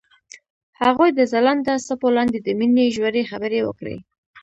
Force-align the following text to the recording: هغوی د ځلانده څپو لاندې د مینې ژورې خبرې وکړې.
هغوی 0.81 1.09
د 1.13 1.19
ځلانده 1.31 1.73
څپو 1.87 2.07
لاندې 2.17 2.39
د 2.41 2.47
مینې 2.59 2.85
ژورې 2.95 3.23
خبرې 3.31 3.59
وکړې. 3.63 3.97